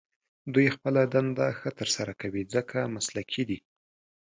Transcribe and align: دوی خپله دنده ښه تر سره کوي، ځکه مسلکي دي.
دوی 0.53 0.67
خپله 0.75 1.01
دنده 1.13 1.47
ښه 1.59 1.69
تر 1.79 1.87
سره 1.95 2.13
کوي، 2.21 2.43
ځکه 2.53 2.77
مسلکي 2.95 3.43
دي. 3.49 3.59